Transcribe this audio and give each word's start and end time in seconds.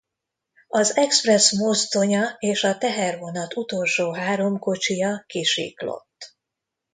Az 0.67 0.95
expressz 0.95 1.57
mozdonya 1.57 2.35
és 2.39 2.63
a 2.63 2.77
tehervonat 2.77 3.55
utolsó 3.57 4.13
három 4.13 4.59
kocsija 4.59 5.23
kisiklott. 5.27 6.37